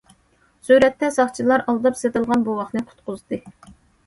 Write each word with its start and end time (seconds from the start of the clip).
سۈرەتتە: 0.67 1.09
ساقچىلار 1.17 1.65
ئالداپ 1.67 2.01
سېتىلغان 2.01 2.47
بوۋاقنى 2.49 2.85
قۇتقۇزدى. 2.89 3.41